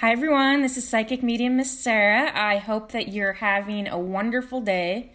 Hi, 0.00 0.12
everyone. 0.12 0.62
This 0.62 0.78
is 0.78 0.88
Psychic 0.88 1.22
Medium 1.22 1.58
Miss 1.58 1.78
Sarah. 1.78 2.32
I 2.34 2.56
hope 2.56 2.92
that 2.92 3.08
you're 3.08 3.34
having 3.34 3.86
a 3.86 3.98
wonderful 3.98 4.62
day. 4.62 5.12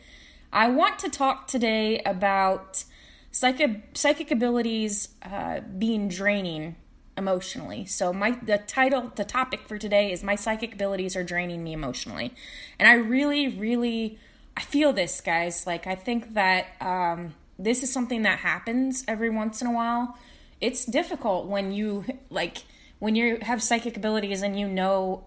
I 0.53 0.69
want 0.69 0.99
to 0.99 1.09
talk 1.09 1.47
today 1.47 2.03
about 2.05 2.83
psychic, 3.31 3.81
psychic 3.97 4.29
abilities 4.29 5.09
uh, 5.23 5.61
being 5.61 6.07
draining 6.07 6.75
emotionally. 7.17 7.87
So 7.87 8.13
my 8.13 8.37
the 8.43 8.59
title, 8.59 9.11
the 9.15 9.23
topic 9.23 9.61
for 9.61 9.79
today 9.79 10.11
is 10.11 10.21
my 10.21 10.35
psychic 10.35 10.75
abilities 10.75 11.15
are 11.15 11.23
draining 11.23 11.63
me 11.63 11.73
emotionally, 11.73 12.35
and 12.77 12.87
I 12.87 12.93
really, 12.93 13.47
really, 13.47 14.19
I 14.55 14.61
feel 14.61 14.93
this, 14.93 15.19
guys. 15.19 15.65
Like 15.65 15.87
I 15.87 15.95
think 15.95 16.35
that 16.35 16.67
um, 16.79 17.33
this 17.57 17.81
is 17.81 17.91
something 17.91 18.21
that 18.21 18.37
happens 18.37 19.03
every 19.07 19.31
once 19.31 19.63
in 19.63 19.67
a 19.67 19.73
while. 19.73 20.15
It's 20.61 20.85
difficult 20.85 21.47
when 21.47 21.71
you 21.71 22.05
like 22.29 22.59
when 22.99 23.15
you 23.15 23.39
have 23.41 23.61
psychic 23.61 23.97
abilities 23.97 24.41
and 24.41 24.59
you 24.59 24.67
know 24.67 25.25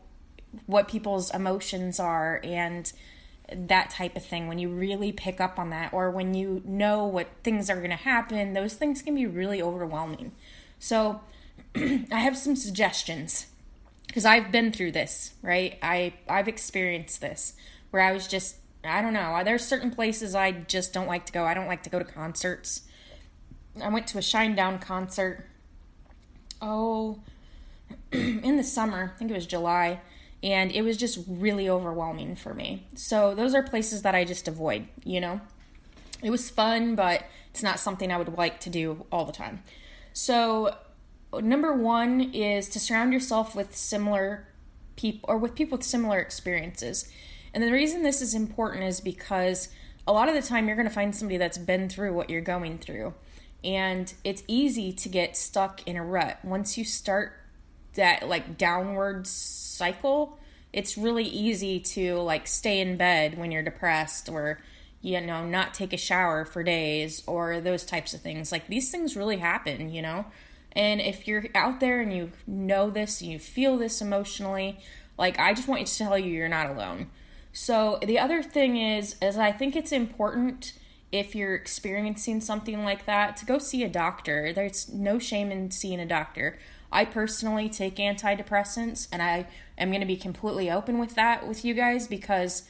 what 0.67 0.89
people's 0.89 1.31
emotions 1.35 2.01
are 2.01 2.41
and 2.43 2.93
that 3.51 3.91
type 3.91 4.17
of 4.17 4.25
thing 4.25 4.47
when 4.47 4.59
you 4.59 4.69
really 4.69 5.13
pick 5.13 5.41
up 5.41 5.59
on 5.59 5.71
that 5.71 5.93
or 5.93 6.11
when 6.11 6.35
you 6.35 6.63
know 6.65 7.05
what 7.05 7.29
things 7.43 7.71
are 7.71 7.77
going 7.77 7.91
to 7.91 7.97
happen 7.97 8.53
those 8.53 8.75
things 8.75 9.03
can 9.03 9.15
be 9.15 9.27
really 9.27 9.63
overwhelming. 9.63 10.33
So 10.79 11.21
i 11.77 12.19
have 12.19 12.37
some 12.37 12.57
suggestions 12.57 13.47
because 14.07 14.25
i've 14.25 14.51
been 14.51 14.73
through 14.73 14.93
this 14.93 15.35
right? 15.43 15.79
I 15.83 16.15
i've 16.29 16.49
experienced 16.49 17.21
this 17.21 17.55
where 17.91 18.03
i 18.03 18.13
was 18.13 18.27
just 18.27 18.57
i 18.85 19.03
don't 19.03 19.13
know 19.13 19.41
there's 19.45 19.65
certain 19.65 19.91
places 19.91 20.35
i 20.35 20.51
just 20.51 20.93
don't 20.93 21.07
like 21.07 21.27
to 21.27 21.33
go. 21.33 21.45
I 21.45 21.55
don't 21.55 21.67
like 21.67 21.83
to 21.85 21.91
go 21.91 21.99
to 21.99 22.05
concerts. 22.05 22.83
I 23.83 23.89
went 23.89 24.07
to 24.09 24.19
a 24.19 24.23
Shinedown 24.23 24.81
concert. 24.81 25.47
Oh 26.61 27.21
in 28.13 28.57
the 28.57 28.65
summer, 28.65 29.13
I 29.15 29.19
think 29.19 29.31
it 29.31 29.35
was 29.35 29.47
July, 29.47 30.01
and 30.43 30.71
it 30.73 30.83
was 30.83 30.97
just 30.97 31.19
really 31.29 31.69
overwhelming 31.69 32.37
for 32.37 32.55
me. 32.55 32.87
So 32.95 33.35
those 33.35 33.55
are 33.55 33.63
places 33.63 34.03
that 34.03 34.15
I 34.15 34.25
just 34.25 34.49
avoid, 34.49 34.87
you 35.05 35.21
know. 35.21 35.41
It 36.23 36.31
was 36.31 36.51
fun, 36.51 36.95
but 36.95 37.25
it's 37.51 37.63
not 37.63 37.79
something 37.79 38.11
I 38.11 38.19
would 38.19 38.37
like 38.37 38.61
to 38.61 38.71
do 38.71 39.07
all 39.13 39.25
the 39.25 39.33
time. 39.33 39.63
So 40.13 40.77
number 41.33 41.73
1 41.73 42.33
is 42.33 42.69
to 42.71 42.81
surround 42.81 43.13
yourself 43.13 43.55
with 43.55 43.77
similar 43.77 44.49
people 44.97 45.29
or 45.29 45.39
with 45.39 45.55
people 45.55 45.79
with 45.79 45.87
similar 45.87 46.19
experiences. 46.19 47.11
And 47.55 47.63
the 47.63 47.73
reason 47.73 48.03
this 48.03 48.21
is 48.21 48.35
important 48.35 48.85
is 48.85 49.01
because 49.01 49.69
a 50.07 50.13
lot 50.13 50.29
of 50.29 50.35
the 50.35 50.43
time 50.43 50.67
you're 50.67 50.77
going 50.77 50.89
to 50.89 50.95
find 50.95 51.15
somebody 51.15 51.37
that's 51.39 51.59
been 51.59 51.89
through 51.89 52.15
what 52.15 52.31
you're 52.31 52.41
going 52.41 52.79
through. 52.79 53.15
And 53.63 54.13
it's 54.25 54.43
easy 54.47 54.93
to 54.93 55.09
get 55.09 55.37
stuck 55.37 55.87
in 55.87 55.97
a 55.97 56.05
rut. 56.05 56.39
Once 56.45 56.79
you 56.79 56.85
start 56.85 57.33
that 57.99 58.29
like 58.29 58.57
downward 58.57 59.27
cycle, 59.27 60.39
it's 60.73 60.97
really 60.97 61.25
easy 61.25 61.79
to 61.81 62.17
like 62.17 62.47
stay 62.47 62.81
in 62.81 62.97
bed 62.97 63.37
when 63.37 63.53
you're 63.53 63.63
depressed 63.63 64.29
or 64.29 64.61
you 65.01 65.21
know 65.21 65.45
not 65.45 65.75
take 65.75 65.93
a 65.93 65.97
shower 65.97 66.45
for 66.45 66.63
days 66.63 67.23
or 67.27 67.61
those 67.61 67.85
types 67.85 68.15
of 68.15 68.21
things. 68.21 68.51
Like 68.51 68.67
these 68.69 68.91
things 68.91 69.17
really 69.17 69.37
happen, 69.37 69.91
you 69.93 70.03
know. 70.03 70.25
And 70.73 71.01
if 71.01 71.27
you're 71.27 71.47
out 71.55 71.81
there 71.81 72.01
and 72.01 72.13
you 72.13 72.33
know 72.47 72.91
this 72.91 73.21
and 73.21 73.31
you 73.31 73.39
feel 73.39 73.77
this 73.77 74.01
emotionally, 74.01 74.79
like 75.19 75.39
I 75.39 75.53
just 75.55 75.69
want 75.69 75.81
you 75.81 75.87
to 75.87 75.99
tell 75.99 76.19
you 76.19 76.33
you're 76.33 76.49
not 76.49 76.71
alone. 76.71 77.11
So 77.53 77.99
the 78.03 78.19
other 78.19 78.43
thing 78.43 78.77
is 78.77 79.17
is 79.21 79.37
I 79.37 79.53
think 79.53 79.77
it's 79.77 79.93
important 79.93 80.73
if 81.11 81.35
you're 81.35 81.55
experiencing 81.55 82.41
something 82.41 82.85
like 82.85 83.07
that 83.07 83.37
to 83.39 83.47
go 83.47 83.59
see 83.59 83.83
a 83.83 83.89
doctor. 83.89 84.53
There's 84.53 84.93
no 84.93 85.19
shame 85.19 85.51
in 85.51 85.71
seeing 85.71 86.01
a 86.01 86.07
doctor. 86.07 86.59
I 86.91 87.05
personally 87.05 87.69
take 87.69 87.97
antidepressants, 87.97 89.09
and 89.13 89.23
I 89.23 89.47
am 89.77 89.91
going 89.91 90.01
to 90.01 90.07
be 90.07 90.17
completely 90.17 90.71
open 90.71 90.99
with 90.99 91.15
that 91.17 91.47
with 91.47 91.65
you 91.65 91.75
guys 91.75 92.07
because 92.07 92.65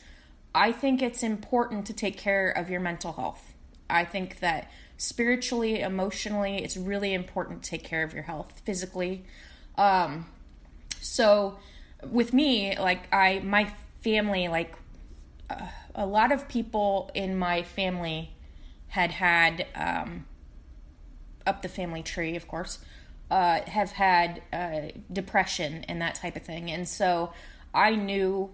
I 0.54 0.72
think 0.72 1.02
it's 1.02 1.22
important 1.22 1.86
to 1.86 1.92
take 1.92 2.16
care 2.16 2.50
of 2.50 2.68
your 2.68 2.80
mental 2.80 3.12
health. 3.12 3.54
I 3.88 4.04
think 4.04 4.40
that 4.40 4.70
spiritually, 4.96 5.80
emotionally, 5.80 6.62
it's 6.62 6.76
really 6.76 7.14
important 7.14 7.62
to 7.62 7.70
take 7.70 7.84
care 7.84 8.02
of 8.02 8.12
your 8.12 8.24
health 8.24 8.60
physically. 8.64 9.24
Um, 9.76 10.26
so 11.00 11.58
with 12.10 12.32
me, 12.32 12.76
like 12.78 13.12
I, 13.12 13.38
my 13.40 13.72
family, 14.02 14.48
like 14.48 14.74
uh, 15.48 15.68
a 15.94 16.06
lot 16.06 16.32
of 16.32 16.48
people 16.48 17.10
in 17.14 17.38
my 17.38 17.62
family 17.62 18.32
had 18.88 19.12
had 19.12 19.66
um, 19.74 20.26
up 21.46 21.62
the 21.62 21.68
family 21.68 22.02
tree, 22.02 22.36
of 22.36 22.48
course, 22.48 22.78
uh, 23.30 23.60
have 23.62 23.92
had 23.92 24.42
uh, 24.52 24.80
depression 25.12 25.84
and 25.88 26.00
that 26.00 26.14
type 26.14 26.36
of 26.36 26.42
thing. 26.42 26.70
And 26.70 26.88
so 26.88 27.32
I 27.74 27.94
knew 27.94 28.50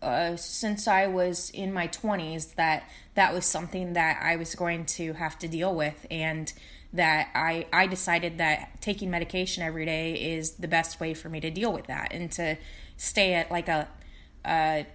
uh, 0.00 0.36
since 0.36 0.86
I 0.86 1.06
was 1.08 1.50
in 1.50 1.72
my 1.72 1.88
20s 1.88 2.54
that 2.54 2.88
that 3.14 3.34
was 3.34 3.44
something 3.44 3.94
that 3.94 4.20
I 4.22 4.36
was 4.36 4.54
going 4.54 4.86
to 4.86 5.14
have 5.14 5.38
to 5.40 5.48
deal 5.48 5.74
with. 5.74 6.06
And 6.10 6.52
that 6.92 7.28
I, 7.34 7.66
I 7.72 7.86
decided 7.86 8.38
that 8.38 8.80
taking 8.80 9.10
medication 9.10 9.62
every 9.62 9.84
day 9.84 10.14
is 10.14 10.52
the 10.52 10.68
best 10.68 11.00
way 11.00 11.14
for 11.14 11.28
me 11.28 11.40
to 11.40 11.50
deal 11.50 11.72
with 11.72 11.86
that 11.86 12.12
and 12.12 12.32
to 12.32 12.56
stay 12.96 13.34
at 13.34 13.50
like 13.50 13.68
a, 13.68 13.88
a 14.46 14.86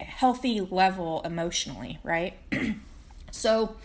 healthy 0.00 0.60
level 0.60 1.20
emotionally, 1.24 1.98
right? 2.02 2.34
so, 3.30 3.76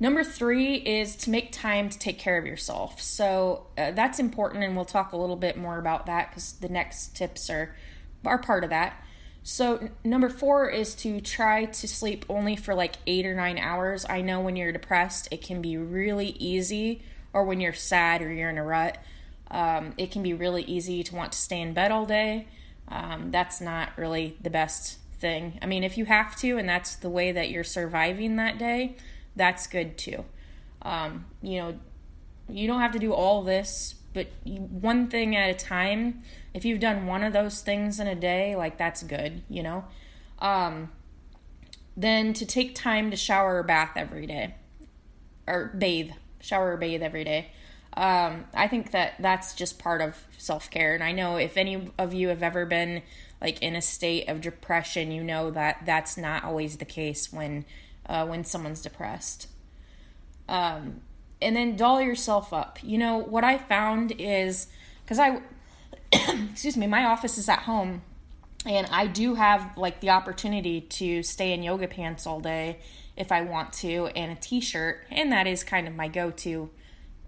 Number 0.00 0.22
three 0.22 0.76
is 0.76 1.16
to 1.16 1.30
make 1.30 1.50
time 1.50 1.88
to 1.88 1.98
take 1.98 2.18
care 2.18 2.38
of 2.38 2.46
yourself. 2.46 3.02
So 3.02 3.66
uh, 3.76 3.90
that's 3.92 4.20
important, 4.20 4.62
and 4.62 4.76
we'll 4.76 4.84
talk 4.84 5.12
a 5.12 5.16
little 5.16 5.36
bit 5.36 5.56
more 5.56 5.78
about 5.78 6.06
that 6.06 6.30
because 6.30 6.52
the 6.52 6.68
next 6.68 7.16
tips 7.16 7.50
are 7.50 7.74
are 8.24 8.38
part 8.38 8.64
of 8.64 8.70
that. 8.70 9.02
So 9.42 9.76
n- 9.76 9.90
number 10.04 10.28
four 10.28 10.68
is 10.68 10.94
to 10.96 11.20
try 11.20 11.64
to 11.64 11.88
sleep 11.88 12.24
only 12.28 12.54
for 12.54 12.74
like 12.74 12.96
eight 13.06 13.26
or 13.26 13.34
nine 13.34 13.58
hours. 13.58 14.06
I 14.08 14.20
know 14.20 14.40
when 14.40 14.56
you're 14.56 14.72
depressed, 14.72 15.28
it 15.30 15.42
can 15.42 15.62
be 15.62 15.76
really 15.76 16.30
easy, 16.38 17.02
or 17.32 17.44
when 17.44 17.60
you're 17.60 17.72
sad 17.72 18.22
or 18.22 18.32
you're 18.32 18.50
in 18.50 18.58
a 18.58 18.64
rut, 18.64 18.98
um, 19.50 19.94
it 19.96 20.12
can 20.12 20.22
be 20.22 20.34
really 20.34 20.62
easy 20.62 21.02
to 21.02 21.14
want 21.14 21.32
to 21.32 21.38
stay 21.38 21.60
in 21.60 21.72
bed 21.72 21.90
all 21.90 22.06
day. 22.06 22.46
Um, 22.86 23.30
that's 23.30 23.60
not 23.60 23.90
really 23.96 24.36
the 24.40 24.50
best 24.50 24.98
thing. 25.18 25.58
I 25.60 25.66
mean, 25.66 25.82
if 25.82 25.98
you 25.98 26.04
have 26.04 26.36
to, 26.36 26.56
and 26.56 26.68
that's 26.68 26.94
the 26.96 27.10
way 27.10 27.32
that 27.32 27.50
you're 27.50 27.64
surviving 27.64 28.36
that 28.36 28.58
day 28.58 28.96
that's 29.38 29.66
good 29.66 29.96
too. 29.96 30.24
Um, 30.82 31.26
you 31.42 31.58
know, 31.58 31.78
you 32.48 32.66
don't 32.66 32.80
have 32.80 32.92
to 32.92 32.98
do 32.98 33.12
all 33.12 33.42
this, 33.42 33.94
but 34.12 34.28
you, 34.44 34.60
one 34.60 35.08
thing 35.08 35.36
at 35.36 35.50
a 35.50 35.54
time. 35.54 36.22
If 36.54 36.64
you've 36.64 36.80
done 36.80 37.06
one 37.06 37.22
of 37.22 37.32
those 37.32 37.60
things 37.60 38.00
in 38.00 38.06
a 38.06 38.14
day, 38.14 38.56
like 38.56 38.78
that's 38.78 39.02
good, 39.02 39.42
you 39.48 39.62
know. 39.62 39.84
Um, 40.38 40.90
then 41.96 42.32
to 42.34 42.46
take 42.46 42.74
time 42.74 43.10
to 43.10 43.16
shower 43.16 43.58
or 43.58 43.62
bath 43.62 43.92
every 43.96 44.26
day, 44.26 44.54
or 45.46 45.72
bathe, 45.76 46.12
shower 46.40 46.74
or 46.74 46.76
bathe 46.76 47.02
every 47.02 47.24
day. 47.24 47.50
Um, 47.96 48.44
I 48.54 48.68
think 48.68 48.92
that 48.92 49.14
that's 49.18 49.54
just 49.54 49.78
part 49.78 50.00
of 50.00 50.24
self 50.36 50.70
care. 50.70 50.94
And 50.94 51.02
I 51.02 51.12
know 51.12 51.36
if 51.36 51.56
any 51.56 51.90
of 51.98 52.14
you 52.14 52.28
have 52.28 52.42
ever 52.42 52.64
been 52.64 53.02
like 53.40 53.60
in 53.60 53.74
a 53.74 53.82
state 53.82 54.28
of 54.28 54.40
depression, 54.40 55.10
you 55.10 55.24
know 55.24 55.50
that 55.50 55.82
that's 55.84 56.16
not 56.16 56.44
always 56.44 56.76
the 56.76 56.84
case 56.84 57.32
when 57.32 57.64
uh, 58.08 58.26
when 58.26 58.44
someone's 58.44 58.80
depressed. 58.80 59.48
Um, 60.48 61.02
and 61.40 61.54
then 61.54 61.76
doll 61.76 62.00
yourself 62.00 62.52
up. 62.52 62.78
You 62.82 62.98
know, 62.98 63.18
what 63.18 63.44
I 63.44 63.58
found 63.58 64.12
is 64.18 64.68
because 65.04 65.18
I, 65.18 65.40
excuse 66.12 66.76
me, 66.76 66.86
my 66.86 67.04
office 67.04 67.38
is 67.38 67.48
at 67.48 67.60
home 67.60 68.02
and 68.66 68.86
I 68.90 69.06
do 69.06 69.34
have 69.34 69.76
like 69.76 70.00
the 70.00 70.10
opportunity 70.10 70.80
to 70.80 71.22
stay 71.22 71.52
in 71.52 71.62
yoga 71.62 71.88
pants 71.88 72.26
all 72.26 72.40
day 72.40 72.78
if 73.16 73.32
I 73.32 73.42
want 73.42 73.72
to 73.74 74.06
and 74.08 74.32
a 74.32 74.34
t 74.36 74.60
shirt, 74.60 75.04
and 75.10 75.32
that 75.32 75.46
is 75.46 75.64
kind 75.64 75.88
of 75.88 75.94
my 75.94 76.08
go 76.08 76.30
to 76.30 76.70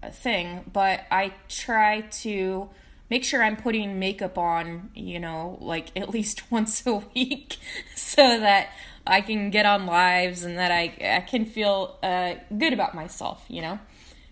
uh, 0.01 0.09
thing. 0.09 0.69
But 0.71 1.05
I 1.11 1.33
try 1.49 2.01
to 2.01 2.69
make 3.09 3.23
sure 3.25 3.43
I'm 3.43 3.57
putting 3.57 3.99
makeup 3.99 4.37
on, 4.37 4.89
you 4.95 5.19
know, 5.19 5.57
like 5.61 5.91
at 5.97 6.09
least 6.09 6.49
once 6.51 6.85
a 6.85 6.95
week 7.13 7.57
so 7.95 8.39
that 8.39 8.69
I 9.05 9.21
can 9.21 9.49
get 9.49 9.65
on 9.65 9.85
lives 9.85 10.43
and 10.43 10.57
that 10.57 10.71
I, 10.71 11.17
I 11.17 11.21
can 11.21 11.45
feel 11.45 11.97
uh, 12.03 12.35
good 12.57 12.73
about 12.73 12.93
myself, 12.93 13.43
you 13.47 13.61
know? 13.61 13.79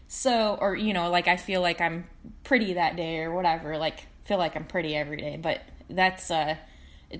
So, 0.07 0.57
or, 0.59 0.75
you 0.75 0.93
know, 0.93 1.09
like 1.09 1.27
I 1.27 1.37
feel 1.37 1.61
like 1.61 1.81
I'm 1.81 2.07
pretty 2.43 2.73
that 2.73 2.95
day 2.95 3.19
or 3.19 3.33
whatever, 3.33 3.77
like 3.77 4.07
feel 4.25 4.37
like 4.37 4.55
I'm 4.55 4.65
pretty 4.65 4.95
every 4.95 5.17
day, 5.17 5.37
but 5.37 5.61
that's, 5.89 6.29
uh, 6.31 6.55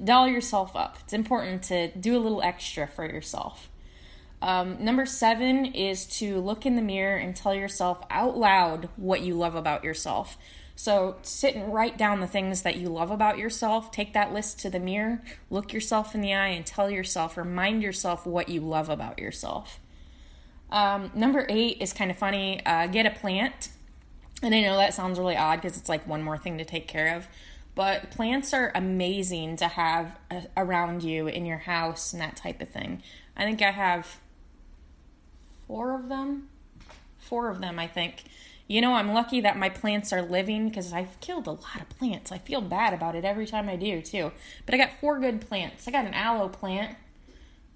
doll 0.04 0.28
yourself 0.28 0.76
up. 0.76 0.98
It's 1.02 1.14
important 1.14 1.64
to 1.64 1.90
do 1.90 2.18
a 2.18 2.20
little 2.20 2.42
extra 2.42 2.88
for 2.88 3.06
yourself. 3.06 3.70
Um, 4.42 4.84
number 4.84 5.06
seven 5.06 5.66
is 5.66 6.06
to 6.20 6.40
look 6.40 6.66
in 6.66 6.76
the 6.76 6.82
mirror 6.82 7.18
and 7.18 7.36
tell 7.36 7.54
yourself 7.54 8.04
out 8.10 8.38
loud 8.38 8.90
what 8.96 9.22
you 9.22 9.34
love 9.34 9.56
about 9.56 9.84
yourself. 9.84 10.38
So 10.80 11.18
sit 11.24 11.56
and 11.56 11.74
write 11.74 11.98
down 11.98 12.22
the 12.22 12.26
things 12.26 12.62
that 12.62 12.78
you 12.78 12.88
love 12.88 13.12
about 13.12 13.38
yourself. 13.38 13.92
Take 13.92 14.14
that 14.14 14.32
list 14.32 14.62
to 14.62 14.70
the 14.70 14.80
mirror, 14.80 15.22
look 15.50 15.74
yourself 15.74 16.16
in 16.16 16.22
the 16.22 16.34
eye, 16.34 16.48
and 16.48 16.66
tell 16.66 16.90
yourself, 16.90 17.36
remind 17.36 17.84
yourself 17.84 18.26
what 18.26 18.48
you 18.48 18.62
love 18.62 18.88
about 18.88 19.20
yourself. 19.20 19.82
Um, 20.72 21.12
number 21.14 21.46
eight 21.50 21.82
is 21.82 21.92
kind 21.92 22.10
of 22.10 22.16
funny. 22.16 22.66
Uh, 22.66 22.88
get 22.88 23.06
a 23.06 23.10
plant. 23.10 23.72
And 24.42 24.56
I 24.56 24.62
know 24.62 24.78
that 24.78 24.94
sounds 24.94 25.20
really 25.20 25.36
odd 25.36 25.58
because 25.62 25.78
it's 25.78 25.90
like 25.90 26.08
one 26.08 26.24
more 26.24 26.38
thing 26.38 26.58
to 26.60 26.64
take 26.64 26.88
care 26.88 27.14
of. 27.14 27.28
but 27.80 28.12
plants 28.12 28.54
are 28.54 28.74
amazing 28.76 29.56
to 29.56 29.68
have 29.68 30.18
uh, 30.30 30.42
around 30.58 31.02
you 31.04 31.28
in 31.28 31.46
your 31.46 31.60
house 31.60 32.12
and 32.12 32.22
that 32.22 32.36
type 32.36 32.62
of 32.62 32.68
thing. 32.68 33.02
I 33.38 33.46
think 33.46 33.62
I 33.62 33.72
have 33.72 34.20
four 35.68 35.96
of 35.96 36.10
them. 36.10 36.50
Four 37.20 37.50
of 37.50 37.62
them, 37.62 37.80
I 37.80 37.88
think. 37.88 38.24
You 38.70 38.82
know, 38.82 38.94
I'm 38.94 39.14
lucky 39.14 39.42
that 39.42 39.58
my 39.58 39.68
plants 39.68 40.14
are 40.14 40.22
living 40.22 40.70
because 40.70 40.94
I've 40.94 41.20
killed 41.22 41.48
a 41.48 41.54
lot 41.54 41.82
of 41.82 41.90
plants. 41.90 42.32
I 42.32 42.38
feel 42.38 42.62
bad 42.62 42.94
about 42.94 43.16
it 43.16 43.26
every 43.26 43.48
time 43.48 43.68
I 43.68 43.76
do, 43.76 44.00
too. 44.00 44.32
But 44.68 44.76
I 44.76 44.78
got 44.78 44.92
four 45.02 45.20
good 45.20 45.42
plants. 45.42 45.88
I 45.88 45.92
got 45.92 46.06
an 46.06 46.14
aloe 46.14 46.50
plant, 46.50 46.96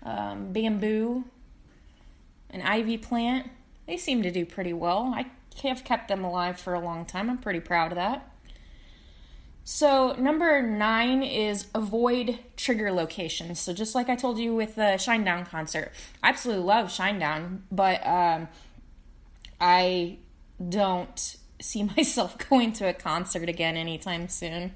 um, 0.04 0.54
bamboo, 0.54 1.24
an 2.52 2.62
ivy 2.62 3.00
plant. 3.00 3.50
They 3.88 3.98
seem 3.98 4.22
to 4.22 4.30
do 4.30 4.46
pretty 4.46 4.72
well. 4.72 5.12
I 5.16 5.26
have 5.64 5.84
kept 5.84 6.10
them 6.10 6.24
alive 6.24 6.60
for 6.60 6.76
a 6.76 6.80
long 6.80 7.06
time. 7.06 7.28
I'm 7.28 7.40
pretty 7.40 7.60
proud 7.60 7.92
of 7.92 7.96
that. 7.96 8.30
So, 9.64 10.14
number 10.14 10.62
nine 10.62 11.24
is 11.24 11.68
avoid 11.74 12.38
trigger 12.56 12.92
locations. 12.92 13.60
So, 13.60 13.74
just 13.74 13.96
like 13.96 14.10
I 14.10 14.16
told 14.16 14.38
you 14.38 14.54
with 14.54 14.76
the 14.76 14.98
Shinedown 15.00 15.50
concert, 15.50 15.92
I 16.22 16.30
absolutely 16.30 16.66
love 16.66 16.90
Shinedown, 16.90 17.62
but 17.72 18.06
um, 18.06 18.50
I 19.60 20.18
don't 20.70 21.38
see 21.62 21.84
myself 21.98 22.38
going 22.50 22.74
to 22.74 22.88
a 22.88 22.94
concert 22.94 23.50
again 23.50 23.78
anytime 23.78 24.28
soon. 24.28 24.74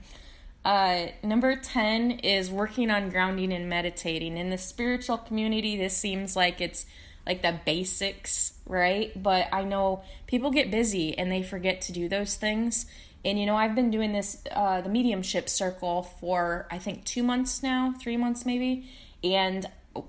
Uh, 0.65 1.07
number 1.23 1.55
10 1.55 2.11
is 2.19 2.51
working 2.51 2.91
on 2.91 3.09
grounding 3.09 3.53
and 3.53 3.69
meditating. 3.69 4.37
In 4.37 4.49
the 4.49 4.57
spiritual 4.57 5.17
community, 5.17 5.77
this 5.77 5.95
seems 5.95 6.35
like 6.35 6.59
it's 6.59 6.85
like 7.25 7.41
the 7.41 7.59
basics, 7.65 8.53
right? 8.65 9.11
But 9.21 9.47
I 9.51 9.63
know 9.63 10.03
people 10.27 10.51
get 10.51 10.71
busy 10.71 11.17
and 11.17 11.31
they 11.31 11.43
forget 11.43 11.81
to 11.81 11.91
do 11.91 12.09
those 12.09 12.35
things. 12.35 12.85
And 13.23 13.39
you 13.39 13.45
know, 13.45 13.55
I've 13.55 13.75
been 13.75 13.91
doing 13.91 14.13
this, 14.13 14.43
uh, 14.51 14.81
the 14.81 14.89
mediumship 14.89 15.49
circle 15.49 16.03
for 16.03 16.67
I 16.71 16.79
think 16.79 17.05
two 17.05 17.23
months 17.23 17.63
now, 17.63 17.93
three 17.99 18.17
months 18.17 18.45
maybe. 18.45 18.89
And 19.23 19.65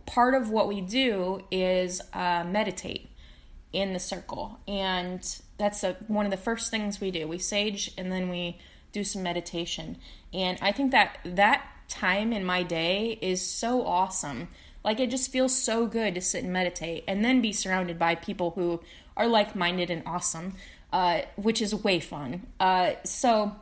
part 0.06 0.34
of 0.34 0.50
what 0.50 0.68
we 0.68 0.80
do 0.80 1.44
is 1.50 2.00
uh, 2.12 2.44
meditate 2.44 3.10
in 3.72 3.92
the 3.92 3.98
circle. 3.98 4.58
And 4.66 5.24
that's 5.58 5.82
a, 5.84 5.96
one 6.06 6.24
of 6.24 6.30
the 6.30 6.36
first 6.36 6.70
things 6.70 7.00
we 7.00 7.10
do. 7.10 7.28
We 7.28 7.38
sage 7.38 7.92
and 7.98 8.10
then 8.10 8.28
we 8.28 8.58
do 8.92 9.04
some 9.04 9.22
meditation. 9.22 9.98
And 10.32 10.58
I 10.62 10.72
think 10.72 10.92
that 10.92 11.18
that 11.24 11.66
time 11.88 12.32
in 12.32 12.44
my 12.44 12.62
day 12.62 13.18
is 13.20 13.42
so 13.42 13.84
awesome. 13.84 14.48
Like 14.84 15.00
it 15.00 15.10
just 15.10 15.30
feels 15.30 15.56
so 15.56 15.86
good 15.86 16.14
to 16.14 16.20
sit 16.20 16.44
and 16.44 16.52
meditate 16.52 17.04
and 17.06 17.24
then 17.24 17.40
be 17.40 17.52
surrounded 17.52 17.98
by 17.98 18.14
people 18.14 18.52
who 18.52 18.80
are 19.16 19.26
like 19.26 19.56
minded 19.56 19.90
and 19.90 20.02
awesome, 20.06 20.54
uh, 20.92 21.22
which 21.36 21.60
is 21.60 21.74
way 21.74 22.00
fun. 22.00 22.46
Uh, 22.60 22.92
so 23.04 23.56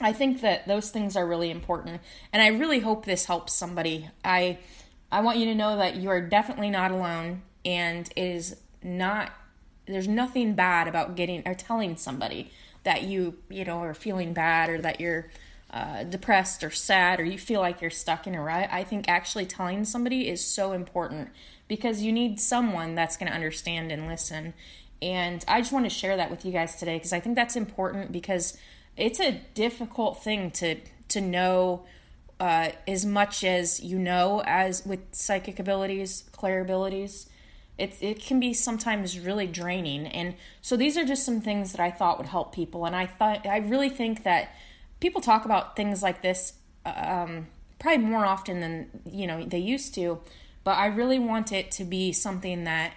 I 0.00 0.12
think 0.12 0.40
that 0.40 0.66
those 0.66 0.90
things 0.90 1.16
are 1.16 1.26
really 1.26 1.50
important. 1.50 2.00
And 2.32 2.42
I 2.42 2.48
really 2.48 2.80
hope 2.80 3.04
this 3.04 3.26
helps 3.26 3.54
somebody. 3.54 4.10
I 4.24 4.58
I 5.10 5.20
want 5.20 5.38
you 5.38 5.46
to 5.46 5.54
know 5.54 5.78
that 5.78 5.96
you 5.96 6.10
are 6.10 6.20
definitely 6.20 6.68
not 6.68 6.90
alone 6.90 7.42
and 7.64 8.10
it 8.14 8.22
is 8.22 8.56
not 8.82 9.32
there's 9.94 10.08
nothing 10.08 10.54
bad 10.54 10.88
about 10.88 11.16
getting 11.16 11.42
or 11.46 11.54
telling 11.54 11.96
somebody 11.96 12.50
that 12.84 13.02
you 13.02 13.36
you 13.48 13.64
know 13.64 13.78
are 13.78 13.94
feeling 13.94 14.32
bad 14.32 14.70
or 14.70 14.80
that 14.80 15.00
you're 15.00 15.30
uh, 15.70 16.02
depressed 16.04 16.64
or 16.64 16.70
sad 16.70 17.20
or 17.20 17.24
you 17.24 17.38
feel 17.38 17.60
like 17.60 17.80
you're 17.80 17.90
stuck 17.90 18.26
in 18.26 18.34
a 18.34 18.40
rut 18.40 18.68
i 18.72 18.82
think 18.82 19.08
actually 19.08 19.44
telling 19.44 19.84
somebody 19.84 20.28
is 20.28 20.42
so 20.42 20.72
important 20.72 21.28
because 21.68 22.02
you 22.02 22.10
need 22.10 22.40
someone 22.40 22.94
that's 22.94 23.18
going 23.18 23.28
to 23.28 23.34
understand 23.34 23.92
and 23.92 24.08
listen. 24.08 24.54
And 25.00 25.44
i 25.46 25.60
just 25.60 25.72
want 25.72 25.84
to 25.84 25.90
share 25.90 26.16
that 26.16 26.30
with 26.30 26.44
you 26.44 26.52
guys 26.52 26.76
today 26.76 26.96
because 26.96 27.12
i 27.12 27.20
think 27.20 27.36
that's 27.36 27.54
important 27.54 28.10
because 28.10 28.58
it's 28.96 29.20
a 29.20 29.40
difficult 29.54 30.22
thing 30.24 30.50
to 30.52 30.76
to 31.08 31.20
know 31.20 31.84
uh, 32.40 32.70
as 32.86 33.04
much 33.04 33.42
as 33.44 33.80
you 33.80 33.98
know 33.98 34.42
as 34.46 34.84
with 34.84 35.00
psychic 35.12 35.58
abilities 35.58 36.24
clair 36.32 36.60
abilities 36.60 37.28
it, 37.78 37.96
it 38.00 38.20
can 38.20 38.40
be 38.40 38.52
sometimes 38.52 39.18
really 39.18 39.46
draining. 39.46 40.06
And 40.06 40.34
so 40.60 40.76
these 40.76 40.96
are 40.96 41.04
just 41.04 41.24
some 41.24 41.40
things 41.40 41.72
that 41.72 41.80
i 41.80 41.90
thought 41.90 42.18
would 42.18 42.28
help 42.28 42.54
people. 42.54 42.84
And 42.84 42.94
i 42.94 43.06
thought 43.06 43.46
i 43.46 43.58
really 43.58 43.88
think 43.88 44.24
that 44.24 44.54
people 45.00 45.20
talk 45.20 45.44
about 45.44 45.76
things 45.76 46.02
like 46.02 46.22
this 46.22 46.54
um, 46.84 47.46
probably 47.78 48.04
more 48.04 48.24
often 48.24 48.60
than 48.60 48.90
you 49.10 49.26
know 49.26 49.44
they 49.44 49.58
used 49.58 49.94
to. 49.94 50.20
But 50.64 50.76
i 50.76 50.86
really 50.86 51.18
want 51.18 51.52
it 51.52 51.70
to 51.72 51.84
be 51.84 52.12
something 52.12 52.64
that 52.64 52.92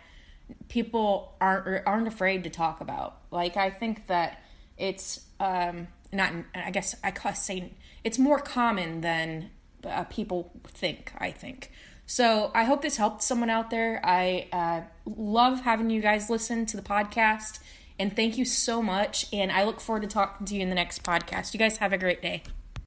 people 0.68 1.36
aren't 1.40 1.88
aren't 1.88 2.08
afraid 2.08 2.44
to 2.44 2.50
talk 2.50 2.82
about. 2.82 3.18
Like 3.32 3.56
i 3.58 3.70
think 3.70 4.08
that 4.08 4.44
it's 4.78 5.22
um, 5.40 5.88
not 6.12 6.34
i 6.56 6.72
guess 6.72 6.96
i 7.04 7.34
say 7.34 7.74
it's 8.04 8.18
more 8.18 8.40
common 8.40 9.02
than 9.02 9.52
uh, 9.86 10.04
people 10.06 10.52
think 10.68 11.14
i 11.18 11.32
think 11.32 11.72
so 12.12 12.52
I 12.54 12.66
hope 12.66 12.82
this 12.82 12.98
helped 12.98 13.22
someone 13.24 13.50
out 13.50 13.70
there. 13.70 14.02
I 14.04 14.50
uh, 14.52 14.82
love 15.06 15.62
having 15.62 15.90
you 15.90 16.02
guys 16.02 16.30
listen 16.30 16.66
to 16.66 16.76
the 16.76 16.84
podcast. 16.84 17.60
And 17.98 18.14
thank 18.14 18.38
you 18.38 18.44
so 18.44 18.82
much. 18.82 19.28
And 19.32 19.50
I 19.50 19.64
look 19.64 19.80
forward 19.80 20.02
to 20.02 20.10
talking 20.10 20.46
to 20.48 20.56
you 20.56 20.62
in 20.62 20.68
the 20.68 20.76
next 20.76 21.04
podcast. 21.04 21.54
You 21.54 21.58
guys 21.58 21.78
have 21.78 21.94
a 21.94 21.98
great 21.98 22.22
day. 22.22 22.44